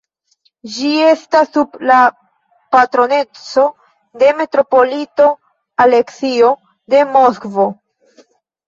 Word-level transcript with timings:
Ĝi 0.75 0.93
estas 1.09 1.51
sub 1.57 1.77
la 1.89 1.97
patroneco 2.77 3.67
de 4.25 4.33
metropolito 4.41 5.29
Aleksio 5.87 6.53
de 6.97 7.09
Moskvo. 7.21 7.73